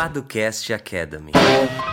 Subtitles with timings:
[0.00, 1.89] Paducast Academy.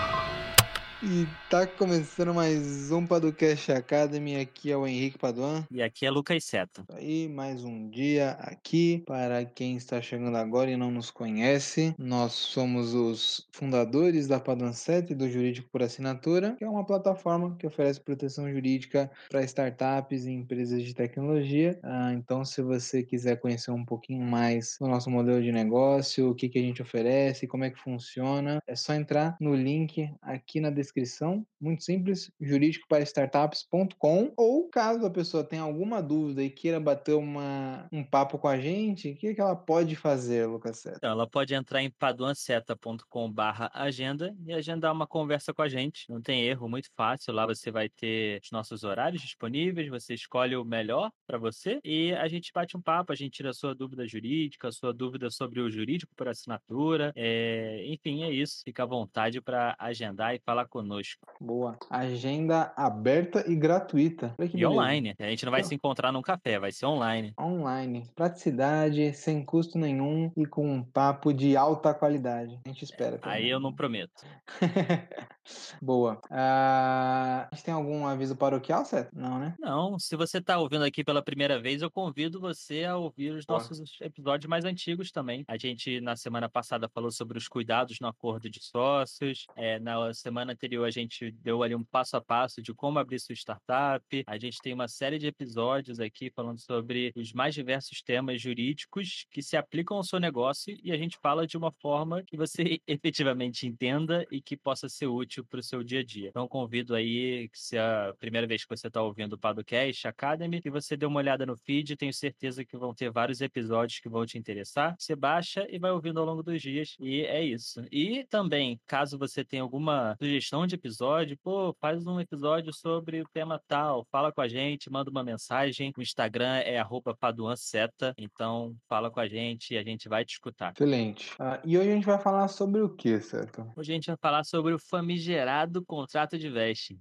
[1.04, 4.36] E tá começando mais um Paducast Academy.
[4.36, 5.64] Aqui é o Henrique Paduan.
[5.70, 6.84] E aqui é Lucas Seta.
[6.92, 9.04] Aí, mais um dia aqui.
[9.06, 14.74] Para quem está chegando agora e não nos conhece, nós somos os fundadores da Paduan
[14.74, 20.26] 7 do Jurídico por Assinatura, que é uma plataforma que oferece proteção jurídica para startups
[20.26, 21.80] e empresas de tecnologia.
[21.84, 26.34] Ah, então, se você quiser conhecer um pouquinho mais do nosso modelo de negócio, o
[26.34, 30.60] que, que a gente oferece, como é que funciona, é só entrar no link aqui
[30.60, 34.32] na descrição descrição, muito simples, jurídicoparastartups.com.
[34.36, 38.58] Ou caso a pessoa tenha alguma dúvida e queira bater uma, um papo com a
[38.58, 41.06] gente, o que, que ela pode fazer, Lucas Seta?
[41.06, 46.10] Ela pode entrar em paduanceta.com/agenda e agendar uma conversa com a gente.
[46.10, 47.34] Não tem erro, muito fácil.
[47.34, 52.14] Lá você vai ter os nossos horários disponíveis, você escolhe o melhor para você e
[52.14, 55.30] a gente bate um papo, a gente tira a sua dúvida jurídica, a sua dúvida
[55.30, 57.12] sobre o jurídico por assinatura.
[57.16, 57.84] É...
[57.88, 58.62] Enfim, é isso.
[58.64, 61.26] Fica à vontade para agendar e falar com conosco.
[61.42, 61.76] Boa.
[61.90, 64.36] Agenda aberta e gratuita.
[64.40, 64.70] e beleza.
[64.70, 65.16] online.
[65.20, 67.34] A gente não vai se encontrar num café, vai ser online.
[67.40, 68.08] Online.
[68.16, 72.60] Praticidade, sem custo nenhum e com um papo de alta qualidade.
[72.64, 73.18] A gente espera.
[73.18, 73.38] Também.
[73.38, 74.24] Aí eu não prometo.
[75.82, 76.16] Boa.
[76.26, 79.10] Uh, a gente tem algum aviso paroquial, certo?
[79.16, 79.56] Não, né?
[79.60, 79.98] Não.
[79.98, 83.60] Se você está ouvindo aqui pela primeira vez, eu convido você a ouvir os Boa.
[83.60, 85.44] nossos episódios mais antigos também.
[85.48, 89.48] A gente, na semana passada, falou sobre os cuidados no acordo de sócios.
[89.56, 93.00] É, na semana anterior, anterior a gente deu ali um passo a passo de como
[93.00, 94.24] abrir sua startup.
[94.28, 99.26] A gente tem uma série de episódios aqui falando sobre os mais diversos temas jurídicos
[99.32, 102.80] que se aplicam ao seu negócio e a gente fala de uma forma que você
[102.86, 106.30] efetivamente entenda e que possa ser útil para o seu dia a dia.
[106.30, 110.08] Então convido aí, que se é a primeira vez que você está ouvindo o Padocast
[110.08, 114.00] Academy, que você dê uma olhada no feed, tenho certeza que vão ter vários episódios
[114.00, 114.96] que vão te interessar.
[115.00, 117.86] Você baixa e vai ouvindo ao longo dos dias e é isso.
[117.92, 123.22] E também, caso você tenha alguma sugestão sugestão de episódio, pô, faz um episódio sobre
[123.22, 125.92] o tema tal, fala com a gente, manda uma mensagem.
[125.96, 126.84] O Instagram é
[127.20, 130.74] paduanceta, então fala com a gente e a gente vai te escutar.
[130.74, 131.34] Excelente.
[131.38, 133.62] Ah, e hoje a gente vai falar sobre o que, certo?
[133.76, 136.98] Hoje a gente vai falar sobre o famigerado contrato de vesting.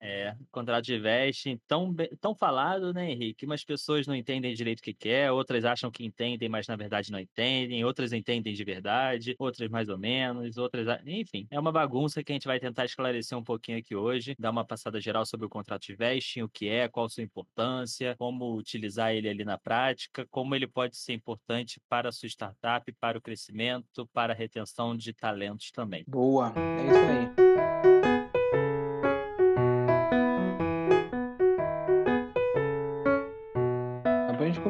[0.00, 3.44] É, contrato de vesting, tão, tão falado, né, Henrique?
[3.44, 6.76] Umas pessoas não entendem direito o que quer, é, outras acham que entendem, mas na
[6.76, 10.86] verdade não entendem, outras entendem de verdade, outras mais ou menos, outras.
[11.04, 14.50] Enfim, é uma bagunça que a gente vai tentar esclarecer um pouquinho aqui hoje, dar
[14.50, 18.56] uma passada geral sobre o contrato de vesting, o que é, qual sua importância, como
[18.56, 23.18] utilizar ele ali na prática, como ele pode ser importante para a sua startup, para
[23.18, 26.04] o crescimento, para a retenção de talentos também.
[26.06, 27.47] Boa, é isso aí.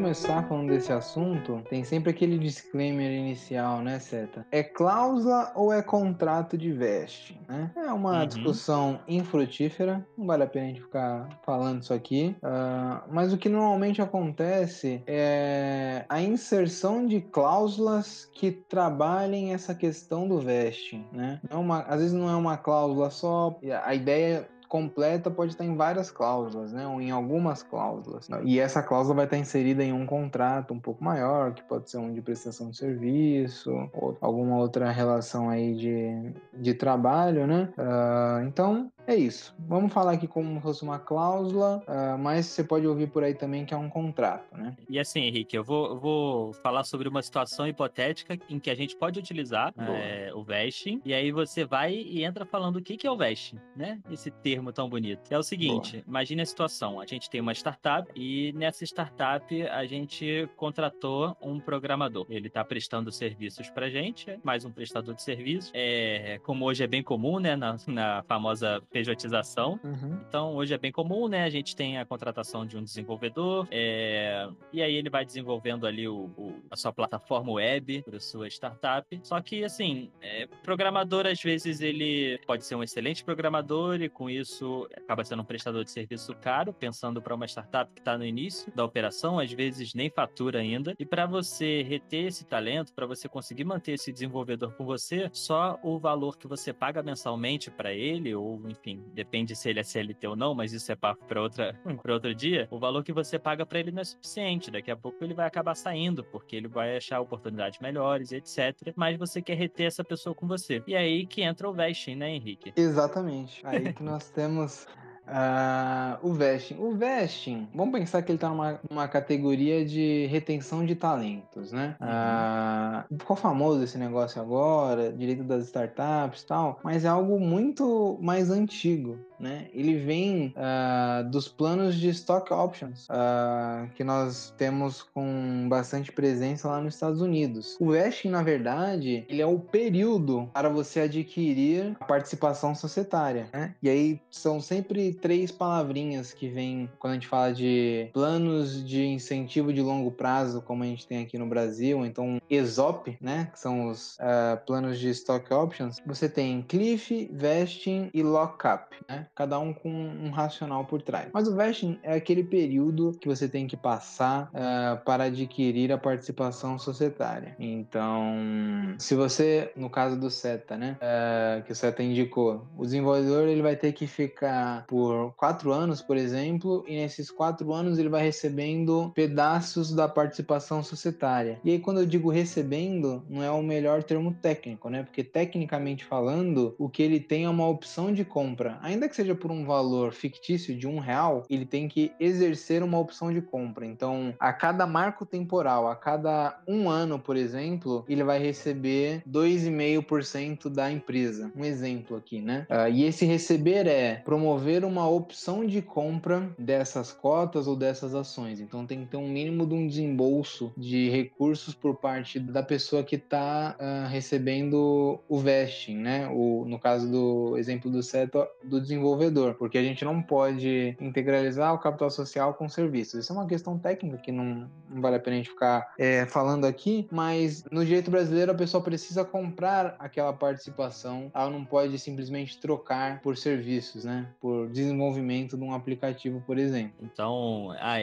[0.08, 4.46] Começar falando desse assunto, tem sempre aquele disclaimer inicial, né, Seta?
[4.50, 7.38] É cláusula ou é contrato de veste?
[7.46, 7.70] Né?
[7.76, 8.26] É uma uhum.
[8.26, 12.34] discussão infrutífera, não vale a pena a gente ficar falando isso aqui.
[12.42, 20.26] Uh, mas o que normalmente acontece é a inserção de cláusulas que trabalhem essa questão
[20.26, 21.38] do veste, né?
[21.50, 25.74] É uma, às vezes não é uma cláusula só, a ideia completa pode estar em
[25.74, 26.86] várias cláusulas, né?
[26.86, 28.28] Ou em algumas cláusulas.
[28.44, 31.98] E essa cláusula vai estar inserida em um contrato um pouco maior, que pode ser
[31.98, 37.72] um de prestação de serviço, ou alguma outra relação aí de, de trabalho, né?
[37.78, 39.54] Uh, então, é isso.
[39.58, 43.32] Vamos falar aqui como se fosse uma cláusula, uh, mas você pode ouvir por aí
[43.32, 44.76] também que é um contrato, né?
[44.88, 48.74] E assim, Henrique, eu vou, eu vou falar sobre uma situação hipotética em que a
[48.74, 52.98] gente pode utilizar é, o vesting, e aí você vai e entra falando o que,
[52.98, 53.98] que é o vesting, né?
[54.10, 55.22] Esse termo tão bonito.
[55.30, 56.04] É o seguinte, Boa.
[56.06, 61.58] imagine a situação, a gente tem uma startup e nessa startup a gente contratou um
[61.58, 62.26] programador.
[62.28, 65.70] Ele está prestando serviços pra gente, mais um prestador de serviços.
[65.72, 69.78] É, como hoje é bem comum, né, na, na famosa pejotização.
[69.84, 70.19] Uhum.
[70.28, 71.44] Então, hoje é bem comum, né?
[71.44, 74.49] A gente tem a contratação de um desenvolvedor, é...
[74.72, 79.20] e aí ele vai desenvolvendo ali o, o, a sua plataforma web para sua startup.
[79.22, 80.46] Só que, assim, é...
[80.64, 85.44] programador, às vezes, ele pode ser um excelente programador e, com isso, acaba sendo um
[85.44, 89.52] prestador de serviço caro, pensando para uma startup que está no início da operação, às
[89.52, 90.94] vezes nem fatura ainda.
[90.99, 95.78] E para você reter esse talento, para você conseguir manter esse desenvolvedor com você, só
[95.82, 99.82] o valor que você paga mensalmente para ele, ou enfim, enfim, depende se ele é
[99.82, 102.67] CLT ou não, mas isso é papo para outra para outro dia.
[102.70, 104.70] O valor que você paga para ele não é suficiente.
[104.70, 108.93] Daqui a pouco ele vai acabar saindo, porque ele vai achar oportunidades melhores, etc.
[108.96, 110.82] Mas você quer reter essa pessoa com você.
[110.87, 112.73] E aí que entra o vesting, né, Henrique?
[112.76, 113.61] Exatamente.
[113.64, 114.87] Aí que nós temos
[115.28, 116.76] Uh, o vesting.
[116.78, 121.96] O vesting, vamos pensar que ele está numa, numa categoria de retenção de talentos, né?
[122.00, 123.14] Uhum.
[123.14, 128.19] Uh, ficou famoso esse negócio agora, direito das startups e tal, mas é algo muito
[128.22, 129.69] mais antigo né?
[129.73, 136.69] Ele vem uh, dos planos de stock options uh, que nós temos com bastante presença
[136.69, 137.76] lá nos Estados Unidos.
[137.81, 143.75] O vesting, na verdade, ele é o período para você adquirir a participação societária, né?
[143.82, 149.05] E aí são sempre três palavrinhas que vêm quando a gente fala de planos de
[149.05, 153.49] incentivo de longo prazo, como a gente tem aqui no Brasil, então ESOP, né?
[153.52, 155.99] Que são os uh, planos de stock options.
[156.06, 159.26] Você tem cliff, vesting e lockup, né?
[159.34, 161.28] Cada um com um racional por trás.
[161.32, 165.98] Mas o vesting é aquele período que você tem que passar uh, para adquirir a
[165.98, 167.54] participação societária.
[167.58, 173.48] Então, se você, no caso do SETA, né, uh, que o SETA indicou, o desenvolvedor
[173.48, 178.08] ele vai ter que ficar por quatro anos, por exemplo, e nesses quatro anos ele
[178.08, 181.60] vai recebendo pedaços da participação societária.
[181.64, 185.02] E aí, quando eu digo recebendo, não é o melhor termo técnico, né?
[185.02, 189.35] Porque tecnicamente falando, o que ele tem é uma opção de compra, ainda que seja
[189.35, 193.85] por um valor fictício de um real, ele tem que exercer uma opção de compra.
[193.85, 200.69] Então, a cada marco temporal, a cada um ano, por exemplo, ele vai receber 2,5%
[200.69, 201.50] da empresa.
[201.56, 202.65] Um exemplo aqui, né?
[202.70, 208.61] Uh, e esse receber é promover uma opção de compra dessas cotas ou dessas ações.
[208.61, 213.03] Então, tem que ter um mínimo de um desembolso de recursos por parte da pessoa
[213.03, 216.29] que está uh, ah, recebendo o vesting, né?
[216.29, 220.96] O, no caso do exemplo do seto, do desenvolvedor desenvolvedor, porque a gente não pode
[221.00, 223.25] integralizar o capital social com serviços.
[223.25, 226.26] Isso é uma questão técnica que não, não vale a pena a gente ficar é,
[226.26, 231.99] falando aqui, mas no direito brasileiro a pessoa precisa comprar aquela participação, ela não pode
[231.99, 234.28] simplesmente trocar por serviços, né?
[234.40, 236.94] Por desenvolvimento de um aplicativo, por exemplo.
[237.00, 238.02] Então, ah,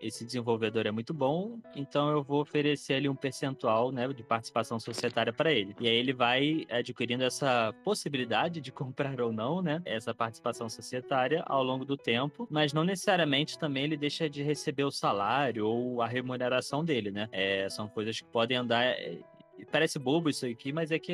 [0.00, 4.78] esse desenvolvedor é muito bom, então eu vou oferecer ali um percentual né, de participação
[4.78, 5.74] societária para ele.
[5.80, 9.82] E aí ele vai adquirindo essa possibilidade de comprar ou não, né?
[9.84, 14.42] Essa participação participação societária ao longo do tempo, mas não necessariamente também ele deixa de
[14.42, 17.28] receber o salário ou a remuneração dele, né?
[17.32, 19.18] É, são coisas que podem andar é,
[19.70, 21.12] Parece bobo isso aqui, mas é que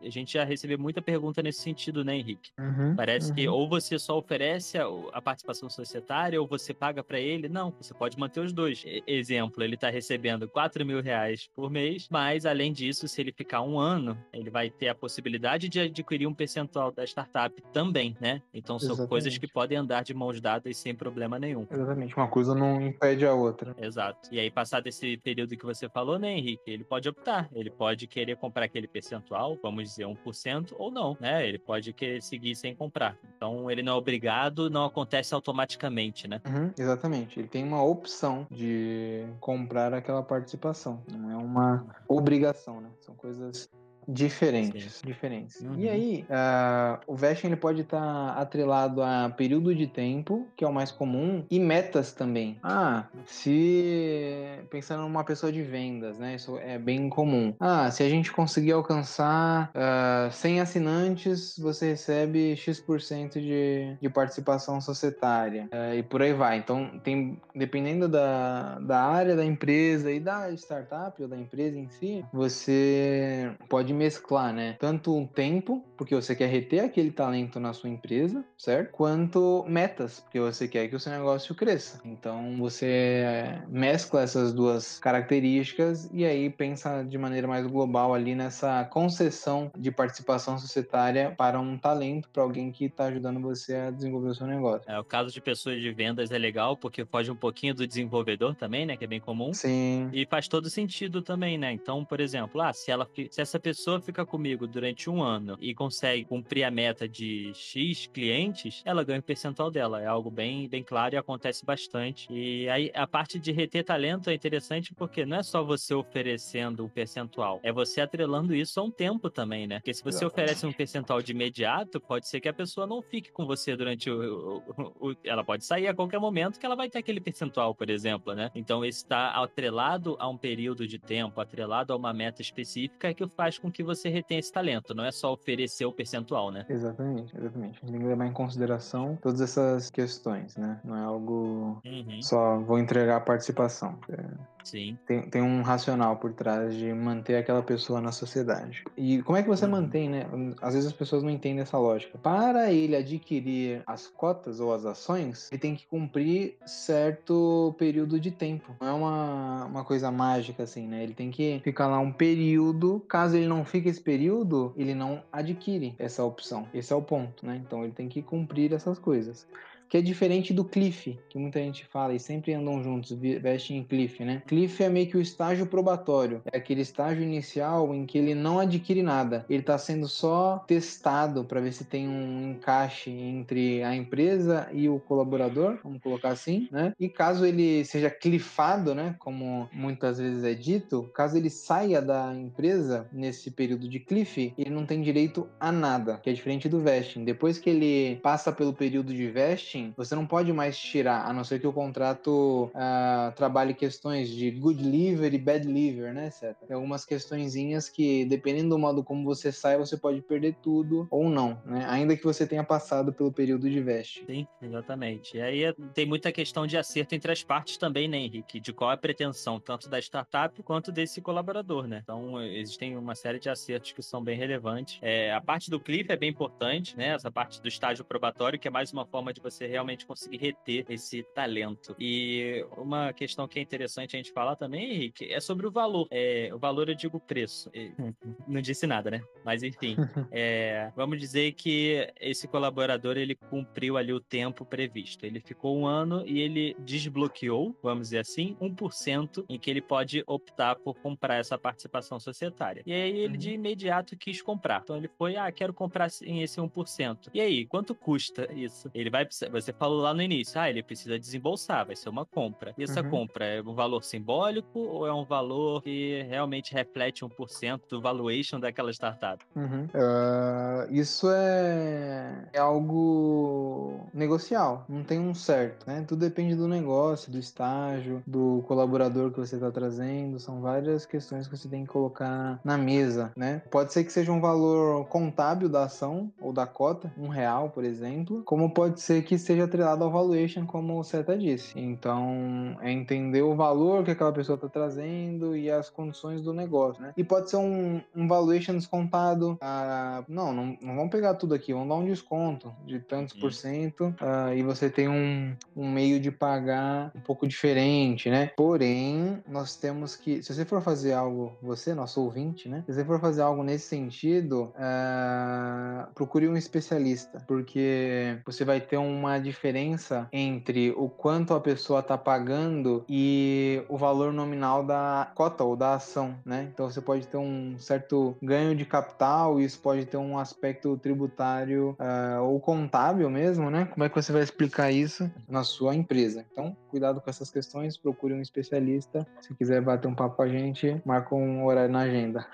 [0.00, 2.50] a gente já recebeu muita pergunta nesse sentido, né, Henrique?
[2.58, 3.34] Uhum, Parece uhum.
[3.34, 7.48] que ou você só oferece a, a participação societária ou você paga para ele.
[7.48, 8.84] Não, você pode manter os dois.
[9.06, 13.62] Exemplo, ele está recebendo 4 mil reais por mês, mas além disso, se ele ficar
[13.62, 18.42] um ano, ele vai ter a possibilidade de adquirir um percentual da startup também, né?
[18.52, 19.08] Então são Exatamente.
[19.08, 21.66] coisas que podem andar de mãos dadas sem problema nenhum.
[21.70, 23.74] Exatamente, uma coisa não impede a outra.
[23.78, 24.28] Exato.
[24.32, 26.70] E aí, passado esse período que você falou, né, Henrique?
[26.70, 31.48] Ele pode optar, ele pode querer comprar aquele percentual, vamos dizer 1%, ou não, né?
[31.48, 33.16] Ele pode querer seguir sem comprar.
[33.34, 36.42] Então ele não é obrigado, não acontece automaticamente, né?
[36.46, 37.40] Uhum, exatamente.
[37.40, 41.02] Ele tem uma opção de comprar aquela participação.
[41.10, 42.90] Não é uma obrigação, né?
[43.00, 43.66] São coisas
[44.08, 45.06] Diferentes, Sim.
[45.06, 45.60] diferentes.
[45.60, 45.74] Uhum.
[45.78, 50.64] E aí, uh, o vesting ele pode estar tá atrelado a período de tempo, que
[50.64, 52.58] é o mais comum, e metas também.
[52.62, 56.34] Ah, se pensando numa pessoa de vendas, né?
[56.34, 57.54] Isso é bem comum.
[57.60, 64.08] Ah, se a gente conseguir alcançar uh, ah, 100 assinantes, você recebe X% de, de
[64.08, 65.68] participação societária.
[65.72, 66.58] Uh, e por aí vai.
[66.58, 71.88] Então, tem, dependendo da, da área da empresa e da startup ou da empresa em
[71.88, 74.76] si, você pode mesclar, né?
[74.78, 78.90] Tanto um tempo, porque você quer reter aquele talento na sua empresa, certo?
[78.92, 82.00] Quanto metas, porque você quer que o seu negócio cresça.
[82.06, 88.82] Então você mescla essas duas características e aí pensa de maneira mais global ali nessa
[88.86, 94.30] concessão de participação societária para um talento, para alguém que está ajudando você a desenvolver
[94.30, 94.90] o seu negócio.
[94.90, 98.54] É, o caso de pessoas de vendas é legal porque foge um pouquinho do desenvolvedor
[98.54, 98.96] também, né?
[98.96, 99.52] Que é bem comum.
[99.52, 100.08] Sim.
[100.14, 101.70] E faz todo sentido também, né?
[101.70, 105.74] Então, por exemplo, ah, se ela se essa pessoa fica comigo durante um ano e
[105.74, 105.89] consegue
[106.28, 110.00] cumprir a meta de X clientes, ela ganha o percentual dela.
[110.00, 112.32] É algo bem, bem claro e acontece bastante.
[112.32, 116.82] E aí a parte de reter talento é interessante porque não é só você oferecendo
[116.82, 119.76] o um percentual, é você atrelando isso a um tempo também, né?
[119.80, 123.32] Porque se você oferece um percentual de imediato, pode ser que a pessoa não fique
[123.32, 126.88] com você durante o, o, o ela pode sair a qualquer momento que ela vai
[126.88, 128.50] ter aquele percentual, por exemplo, né?
[128.54, 133.58] Então está atrelado a um período de tempo, atrelado a uma meta específica que faz
[133.58, 136.64] com que que você retém esse talento, não é só oferecer o percentual, né?
[136.68, 137.80] Exatamente, exatamente.
[137.80, 140.80] Tem que levar em consideração todas essas questões, né?
[140.84, 142.22] Não é algo uhum.
[142.22, 143.98] só vou entregar a participação.
[144.08, 144.98] É Sim.
[145.06, 148.84] Tem, tem um racional por trás de manter aquela pessoa na sociedade.
[148.96, 149.72] E como é que você uhum.
[149.72, 150.26] mantém, né?
[150.60, 152.18] Às vezes as pessoas não entendem essa lógica.
[152.18, 158.30] Para ele adquirir as cotas ou as ações, ele tem que cumprir certo período de
[158.30, 158.74] tempo.
[158.80, 161.02] Não é uma, uma coisa mágica assim, né?
[161.02, 163.00] Ele tem que ficar lá um período.
[163.08, 166.66] Caso ele não fique esse período, ele não adquire essa opção.
[166.72, 167.60] Esse é o ponto, né?
[167.64, 169.46] Então ele tem que cumprir essas coisas
[169.90, 173.82] que é diferente do Cliff, que muita gente fala e sempre andam juntos, vestem em
[173.82, 174.40] Cliff, né?
[174.46, 178.60] Cliff é meio que o estágio probatório, é aquele estágio inicial em que ele não
[178.60, 183.94] adquire nada, ele está sendo só testado para ver se tem um encaixe entre a
[183.94, 186.92] empresa e o colaborador, vamos colocar assim, né?
[186.98, 192.32] E caso ele seja clifado, né, como muitas vezes é dito, caso ele saia da
[192.32, 196.80] empresa nesse período de cliff, ele não tem direito a nada, que é diferente do
[196.80, 197.24] vesting.
[197.24, 201.44] Depois que ele passa pelo período de vesting, você não pode mais tirar, a não
[201.44, 206.56] ser que o contrato uh, trabalhe questões de good liver e bad liver, né, etc.
[206.66, 211.28] Tem algumas questõezinhas que, dependendo do modo como você sai, você pode perder tudo ou
[211.28, 211.84] não, né?
[211.88, 214.24] Ainda que você tenha passado pelo período de veste.
[214.26, 215.36] Sim, exatamente.
[215.36, 218.60] E aí tem muita questão de acerto entre as partes também, né, Henrique?
[218.60, 222.00] De qual é a pretensão, tanto da startup quanto desse colaborador, né?
[222.02, 224.98] Então, existem uma série de acertos que são bem relevantes.
[225.02, 227.08] É, a parte do cliff é bem importante, né?
[227.08, 230.84] Essa parte do estágio probatório, que é mais uma forma de você realmente conseguir reter
[230.88, 231.94] esse talento.
[231.98, 236.06] E uma questão que é interessante a gente falar também, Henrique, é sobre o valor.
[236.10, 237.70] É, o valor, eu digo preço.
[238.46, 239.22] Não disse nada, né?
[239.44, 239.96] Mas enfim,
[240.30, 245.24] é, vamos dizer que esse colaborador ele cumpriu ali o tempo previsto.
[245.24, 250.22] Ele ficou um ano e ele desbloqueou, vamos dizer assim, 1% em que ele pode
[250.26, 252.82] optar por comprar essa participação societária.
[252.86, 253.54] E aí ele de uhum.
[253.54, 254.80] imediato quis comprar.
[254.82, 257.30] Então ele foi, ah, quero comprar em esse 1%.
[257.32, 258.90] E aí, quanto custa isso?
[258.94, 262.24] Ele vai precisar você falou lá no início, ah, ele precisa desembolsar, vai ser uma
[262.24, 262.74] compra.
[262.78, 263.10] E essa uhum.
[263.10, 268.58] compra é um valor simbólico ou é um valor que realmente reflete 1% do valuation
[268.58, 269.44] daquela startup?
[269.54, 269.84] Uhum.
[269.86, 276.04] Uh, isso é, é algo negocial, não tem um certo, né?
[276.06, 281.46] Tudo depende do negócio, do estágio, do colaborador que você está trazendo, são várias questões
[281.46, 283.62] que você tem que colocar na mesa, né?
[283.70, 287.84] Pode ser que seja um valor contábil da ação ou da cota, um real, por
[287.84, 291.78] exemplo, como pode ser que seja atrelado ao valuation, como o Seta disse.
[291.78, 297.02] Então, é entender o valor que aquela pessoa está trazendo e as condições do negócio,
[297.02, 297.12] né?
[297.16, 299.58] E pode ser um, um valuation descontado.
[299.60, 303.52] Ah, não, não, não vamos pegar tudo aqui, vamos dar um desconto de tantos por
[303.52, 308.50] cento ah, e você tem um, um meio de pagar um pouco diferente, né?
[308.56, 312.82] Porém, nós temos que, se você for fazer algo, você, nosso ouvinte, né?
[312.86, 318.96] Se você for fazer algo nesse sentido, ah, procure um especialista, porque você vai ter
[318.96, 325.64] uma diferença entre o quanto a pessoa está pagando e o valor nominal da cota
[325.64, 326.68] ou da ação, né?
[326.72, 330.96] Então você pode ter um certo ganho de capital e isso pode ter um aspecto
[330.98, 333.86] tributário uh, ou contábil mesmo, né?
[333.86, 336.44] Como é que você vai explicar isso na sua empresa?
[336.52, 339.26] Então, cuidado com essas questões, procure um especialista.
[339.40, 342.46] Se quiser bater um papo com a gente, marca um horário na agenda.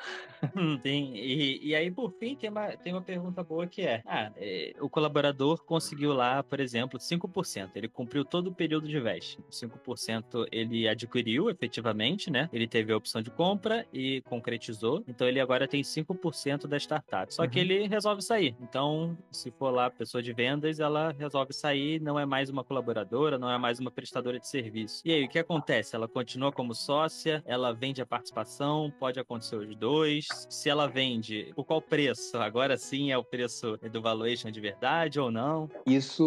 [0.83, 4.31] Sim, e, e aí por fim tem uma, tem uma pergunta boa que é, ah,
[4.37, 7.70] é, o colaborador conseguiu lá, por exemplo, 5%.
[7.75, 9.38] Ele cumpriu todo o período de veste.
[9.50, 12.49] 5% ele adquiriu efetivamente, né?
[12.52, 15.04] Ele teve a opção de compra e concretizou.
[15.08, 17.32] Então ele agora tem 5% da startup.
[17.32, 17.49] Só uhum.
[17.49, 18.56] que ele resolve sair.
[18.61, 23.38] Então, se for lá pessoa de vendas, ela resolve sair, não é mais uma colaboradora,
[23.38, 25.02] não é mais uma prestadora de serviço.
[25.04, 25.94] E aí, o que acontece?
[25.94, 30.26] Ela continua como sócia, ela vende a participação, pode acontecer os dois.
[30.49, 32.37] Se ela vende, por qual preço?
[32.38, 35.68] Agora sim é o preço do valuation de verdade ou não?
[35.87, 36.25] Isso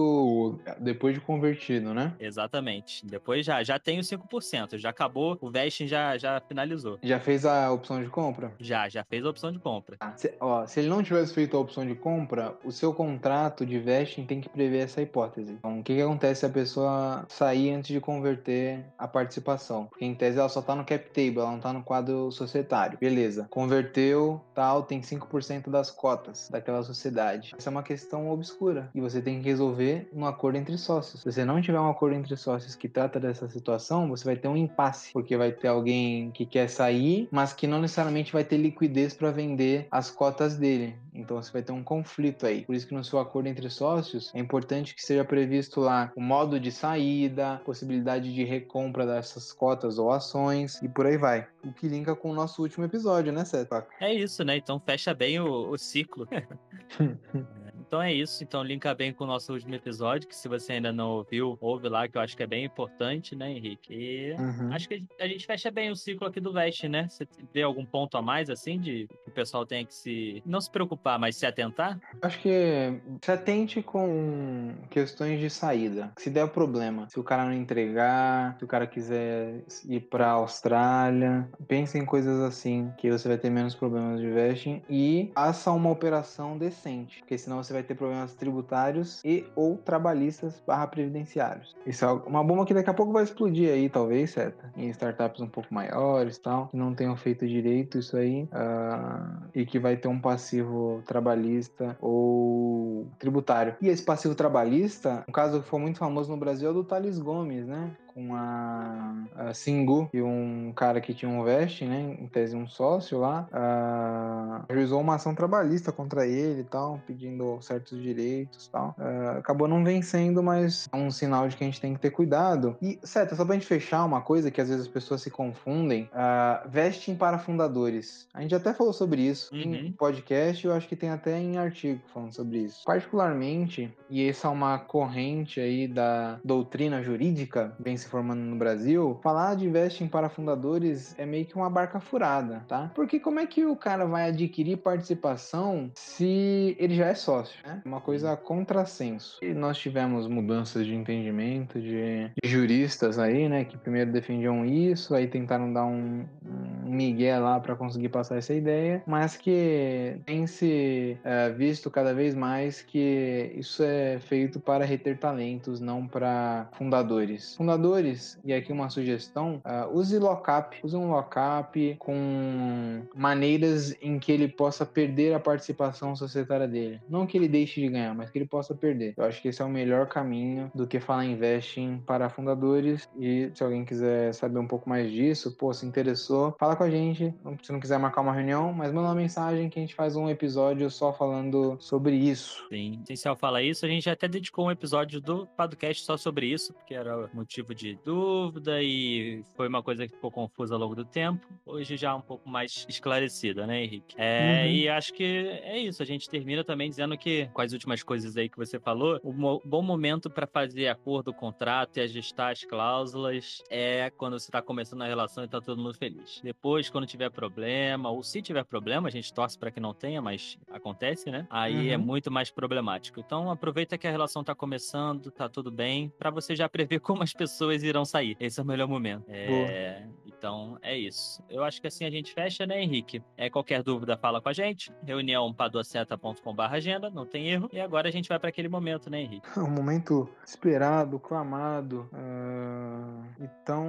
[0.79, 2.13] depois de convertido, né?
[2.19, 3.05] Exatamente.
[3.05, 6.97] Depois já, já tem os 5%, já acabou, o vesting já, já finalizou.
[7.01, 8.53] Já fez a opção de compra?
[8.59, 9.97] Já, já fez a opção de compra.
[9.99, 13.65] Ah, se, ó, se ele não tivesse feito a opção de compra, o seu contrato
[13.65, 15.53] de vesting tem que prever essa hipótese.
[15.53, 19.85] Então, o que, que acontece se a pessoa sair antes de converter a participação?
[19.85, 22.97] Porque em tese ela só tá no cap table, ela não tá no quadro societário.
[22.99, 23.47] Beleza.
[23.49, 27.53] Converteu, tal, tem 5% das cotas daquela sociedade.
[27.57, 31.21] Essa é uma questão obscura e você tem que resolver no acordo entre sócios.
[31.21, 34.47] Se você não tiver um acordo entre sócios que trata dessa situação, você vai ter
[34.47, 38.57] um impasse, porque vai ter alguém que quer sair, mas que não necessariamente vai ter
[38.57, 40.95] liquidez para vender as cotas dele.
[41.13, 42.63] Então você vai ter um conflito aí.
[42.63, 46.21] Por isso que no seu acordo entre sócios é importante que seja previsto lá o
[46.21, 51.47] modo de saída, possibilidade de recompra dessas cotas ou ações e por aí vai.
[51.63, 53.69] O que linka com o nosso último episódio, né, Seth?
[53.99, 54.57] É isso, né?
[54.57, 56.27] Então fecha bem o, o ciclo.
[57.89, 58.43] Então é isso.
[58.43, 61.89] Então linka bem com o nosso último episódio, que se você ainda não ouviu, ouve
[61.89, 63.91] lá, que eu acho que é bem importante, né, Henrique?
[63.91, 64.71] E uhum.
[64.71, 67.07] acho que a gente fecha bem o ciclo aqui do Veste, né?
[67.09, 70.43] Você vê algum ponto a mais, assim, de que o pessoal tem que se.
[70.45, 71.99] não se preocupar, mas se atentar?
[72.21, 76.13] Acho que se atente com questões de saída.
[76.19, 81.49] Se der problema, se o cara não entregar, se o cara quiser ir pra Austrália,
[81.67, 85.89] pense em coisas assim, que você vai ter menos problemas de vesting e faça uma
[85.89, 91.75] operação decente, porque senão você vai ter problemas tributários e ou trabalhistas barra previdenciários.
[91.85, 94.65] Isso é uma bomba que daqui a pouco vai explodir aí, talvez, certo?
[94.75, 99.65] Em startups um pouco maiores tal, que não tenham feito direito isso aí uh, e
[99.65, 103.75] que vai ter um passivo trabalhista ou tributário.
[103.81, 106.83] E esse passivo trabalhista, um caso que foi muito famoso no Brasil é o do
[106.83, 107.91] Thales Gomes, né?
[108.19, 112.17] Com a, a Singu e um cara que tinha um veste, né?
[112.19, 117.59] Em tese um sócio lá, uh, ajuizou uma ação trabalhista contra ele e tal, pedindo
[117.61, 118.95] certos direitos e tal.
[118.97, 122.09] Uh, acabou não vencendo, mas é um sinal de que a gente tem que ter
[122.09, 122.75] cuidado.
[122.81, 126.09] E, certo, só pra gente fechar uma coisa que às vezes as pessoas se confundem,
[126.13, 128.27] uh, vesting para fundadores.
[128.33, 129.75] A gente até falou sobre isso uhum.
[129.75, 132.83] em podcast, eu acho que tem até em artigo falando sobre isso.
[132.85, 139.19] Particularmente, e essa é uma corrente aí da doutrina jurídica, bem se formando no Brasil,
[139.23, 142.91] falar de vesting para fundadores é meio que uma barca furada, tá?
[142.93, 147.81] Porque como é que o cara vai adquirir participação se ele já é sócio, né?
[147.85, 149.39] Uma coisa contrassenso.
[149.41, 153.63] E nós tivemos mudanças de entendimento de, de juristas aí, né?
[153.63, 156.68] Que primeiro defendiam isso, aí tentaram dar um, um
[156.99, 162.35] migué lá para conseguir passar essa ideia, mas que tem se é, visto cada vez
[162.35, 167.55] mais que isso é feito para reter talentos, não para fundadores.
[167.55, 174.31] Fundadores e aqui uma sugestão, uh, use lockup, use um lockup com maneiras em que
[174.31, 176.99] ele possa perder a participação societária dele.
[177.09, 179.13] Não que ele deixe de ganhar, mas que ele possa perder.
[179.15, 183.07] Eu acho que esse é o melhor caminho do que falar investing para fundadores.
[183.17, 186.88] E se alguém quiser saber um pouco mais disso, pô, se interessou, fala com a
[186.89, 187.33] gente.
[187.61, 190.29] Se não quiser marcar uma reunião, mas manda uma mensagem que a gente faz um
[190.29, 192.65] episódio só falando sobre isso.
[192.69, 193.85] Sim, essencial fala isso.
[193.85, 197.97] A gente até dedicou um episódio do podcast só sobre isso, porque era motivo de
[198.03, 201.45] dúvida e foi uma coisa que ficou confusa ao longo do tempo.
[201.65, 204.15] Hoje já um pouco mais esclarecida, né, Henrique?
[204.17, 204.71] É, uhum.
[204.71, 206.01] E acho que é isso.
[206.01, 209.33] A gente termina também dizendo que, com as últimas coisas aí que você falou, o
[209.33, 214.61] mo bom momento para fazer acordo, contrato e ajustar as cláusulas é quando você está
[214.61, 216.39] começando a relação e está todo mundo feliz.
[216.43, 220.21] Depois, quando tiver problema, ou se tiver problema, a gente torce para que não tenha,
[220.21, 221.47] mas acontece, né?
[221.49, 222.03] Aí é uhum.
[222.03, 223.19] é muito mais problemático.
[223.19, 227.23] Então, aproveita que a relação está começando, tá tudo bem, para você já prever como
[227.23, 228.37] as pessoas irão sair.
[228.39, 229.25] Esse é o melhor momento.
[229.27, 231.43] É, então, é isso.
[231.49, 233.21] Eu acho que assim a gente fecha, né, Henrique?
[233.35, 234.91] É, qualquer dúvida, fala com a gente.
[235.03, 237.69] Reunião paduaceta.com.br agenda, não tem erro.
[237.73, 239.47] E agora a gente vai para aquele momento, né, Henrique?
[239.59, 242.09] Um momento esperado, clamado.
[242.13, 243.85] Uh, então,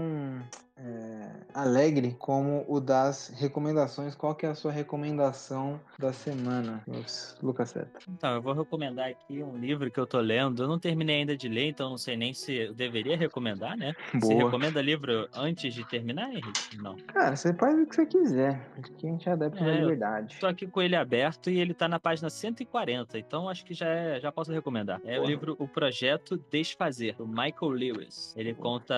[0.77, 1.10] é,
[1.55, 4.15] alegre como o das recomendações.
[4.15, 6.83] Qual que é a sua recomendação da semana,
[7.43, 7.99] Lucas Seta?
[8.09, 10.63] Então, eu vou recomendar aqui um livro que eu tô lendo.
[10.63, 13.95] Eu não terminei ainda de ler, então não sei nem se eu deveria recomendar, né?
[14.15, 14.21] Boa.
[14.21, 16.77] Você recomenda livro antes de terminar, Henrique?
[16.79, 16.97] Não.
[17.09, 18.69] Cara, você pode o que você quiser.
[18.79, 20.37] Aqui a gente é adepto é, da liberdade.
[20.41, 23.87] Tô aqui com ele aberto e ele tá na página 140, então acho que já,
[23.87, 25.01] é, já posso recomendar.
[25.05, 25.27] É Porra.
[25.27, 28.35] o livro O Projeto Desfazer, do Michael Lewis.
[28.37, 28.95] Ele conta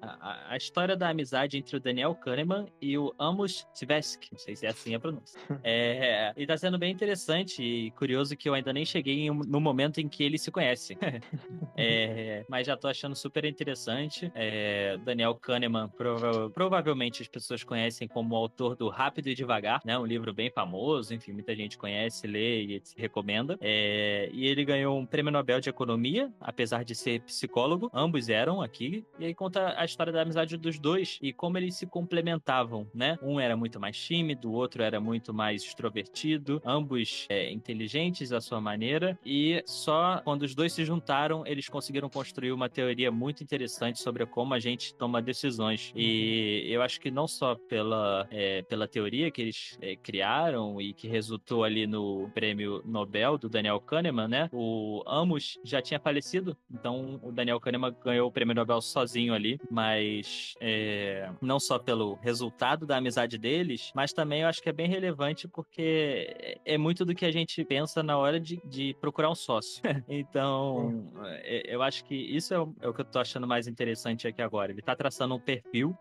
[0.00, 4.28] a, a história da amizade entre o Daniel Kahneman e o Amos Tversky.
[4.32, 5.40] Não sei se é assim a pronúncia.
[5.62, 10.00] é, e tá sendo bem interessante e curioso que eu ainda nem cheguei no momento
[10.00, 10.98] em que eles se conhecem.
[11.76, 14.30] é, mas já tô achando super interessante.
[14.34, 19.96] É, Daniel Kahneman, prova provavelmente as pessoas conhecem como autor do Rápido e Devagar, né?
[19.98, 23.56] Um livro bem famoso, enfim, muita gente conhece, lê e recomenda.
[23.60, 27.90] É, e ele ganhou um prêmio Nobel de Economia, apesar de ser psicólogo.
[27.94, 29.04] Ambos eram aqui.
[29.18, 32.86] E aí conta a história da amizade dos dois dois e como eles se complementavam,
[32.94, 33.18] né?
[33.22, 38.40] Um era muito mais tímido, o outro era muito mais extrovertido, ambos é, inteligentes à
[38.40, 43.42] sua maneira, e só quando os dois se juntaram, eles conseguiram construir uma teoria muito
[43.42, 45.92] interessante sobre como a gente toma decisões.
[45.94, 50.92] E eu acho que não só pela, é, pela teoria que eles é, criaram e
[50.92, 54.48] que resultou ali no prêmio Nobel do Daniel Kahneman, né?
[54.52, 59.60] O Amos já tinha falecido, então o Daniel Kahneman ganhou o prêmio Nobel sozinho ali,
[59.70, 64.72] mas é, não só pelo resultado da amizade deles, mas também eu acho que é
[64.72, 69.30] bem relevante porque é muito do que a gente pensa na hora de, de procurar
[69.30, 69.82] um sócio.
[70.08, 71.10] então,
[71.42, 74.26] é, eu acho que isso é o, é o que eu tô achando mais interessante
[74.26, 74.72] aqui agora.
[74.72, 75.96] Ele tá traçando um perfil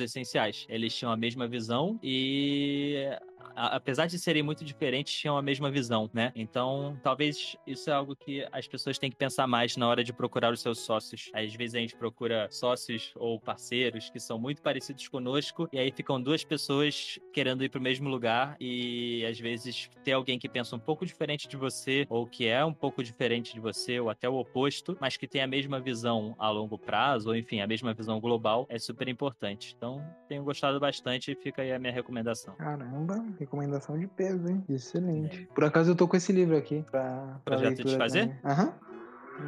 [0.00, 0.66] essenciais.
[0.68, 3.08] Eles tinham a mesma visão e
[3.54, 6.32] apesar de serem muito diferentes, tinham a mesma visão, né?
[6.34, 10.12] Então, talvez isso é algo que as pessoas têm que pensar mais na hora de
[10.12, 11.30] procurar os seus sócios.
[11.32, 15.92] Às vezes a gente procura sócios ou parceiros que são muito parecidos conosco e aí
[15.92, 20.48] ficam duas pessoas querendo ir para o mesmo lugar e às vezes ter alguém que
[20.48, 24.10] pensa um pouco diferente de você ou que é um pouco diferente de você ou
[24.10, 27.66] até o oposto, mas que tem a mesma visão a longo prazo ou enfim, a
[27.66, 29.74] mesma visão global é super importante.
[29.76, 32.54] Então, tenho gostado bastante e fica aí a minha recomendação.
[32.56, 34.64] Caramba, recomendação de peso, hein?
[34.68, 35.48] Excelente.
[35.54, 38.30] Por acaso eu tô com esse livro aqui pra, pra Projeto de fazer?
[38.44, 38.64] Aham.
[38.66, 38.86] Uhum.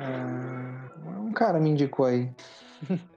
[0.01, 2.31] É, um cara me indicou aí.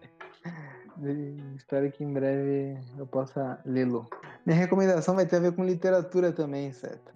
[1.56, 4.08] Espero que em breve eu possa lê-lo.
[4.46, 7.12] Minha recomendação vai ter a ver com literatura também, certo?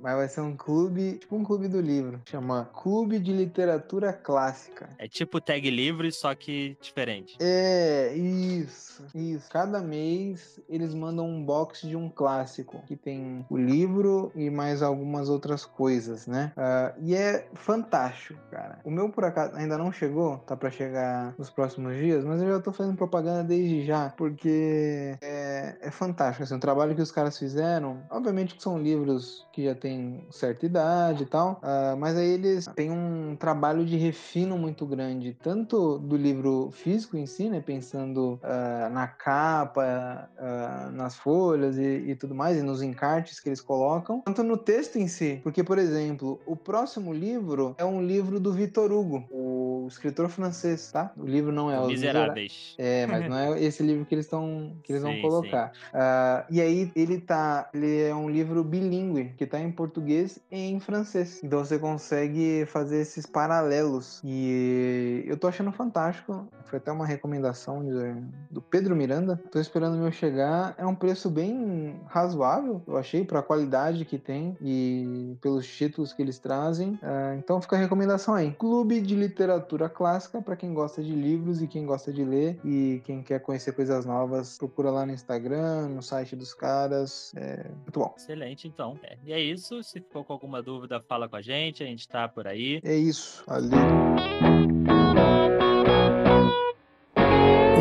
[0.00, 2.20] Mas vai ser um clube, tipo um clube do livro.
[2.28, 4.88] Chama Clube de Literatura Clássica.
[4.98, 7.36] É tipo tag livre, só que diferente.
[7.40, 9.04] É, isso.
[9.14, 9.48] Isso.
[9.50, 12.82] Cada mês eles mandam um box de um clássico.
[12.86, 16.52] Que tem o livro e mais algumas outras coisas, né?
[16.56, 18.78] Uh, e é fantástico, cara.
[18.84, 20.38] O meu, por acaso, ainda não chegou.
[20.38, 22.24] Tá para chegar nos próximos dias.
[22.24, 24.10] Mas eu já tô fazendo propaganda desde já.
[24.10, 26.42] Porque é, é fantástico.
[26.44, 31.24] Assim, trabalho que os caras fizeram, obviamente que são livros que já têm certa idade
[31.24, 36.16] e tal, uh, mas aí eles têm um trabalho de refino muito grande, tanto do
[36.16, 42.36] livro físico em si, né, pensando uh, na capa, uh, nas folhas e, e, tudo
[42.36, 46.40] mais, e nos encartes que eles colocam, quanto no texto em si, porque, por exemplo,
[46.46, 51.12] o próximo livro é um livro do Vitor Hugo, o escritor francês, tá?
[51.16, 52.74] O livro não é o Miseráveis.
[52.78, 55.72] É, mas não é esse livro que eles estão que eles sim, vão colocar.
[55.92, 60.70] Uh, e aí ele tá, ele é um livro bilíngue que tá em português e
[60.70, 61.40] em francês.
[61.42, 64.20] Então você consegue fazer esses paralelos.
[64.24, 66.48] E eu tô achando fantástico.
[66.64, 68.14] Foi até uma recomendação de,
[68.50, 69.40] do Pedro Miranda.
[69.50, 70.74] Tô esperando o meu chegar.
[70.78, 76.12] É um preço bem razoável, eu achei, para a qualidade que tem e pelos títulos
[76.12, 76.92] que eles trazem.
[76.94, 78.52] Uh, então fica a recomendação aí.
[78.52, 83.00] Clube de Literatura Clássica para quem gosta de livros e quem gosta de ler e
[83.04, 87.32] quem quer conhecer coisas novas, procura lá no Instagram, no site dos caras.
[87.36, 88.14] É muito bom.
[88.16, 88.98] Excelente, então.
[89.02, 89.16] É.
[89.24, 89.82] E é isso.
[89.82, 91.82] Se ficou com alguma dúvida, fala com a gente.
[91.82, 92.80] A gente tá por aí.
[92.84, 93.44] É isso.
[93.46, 93.70] Ali.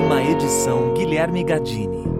[0.05, 2.18] Uma edição Guilherme Gadini.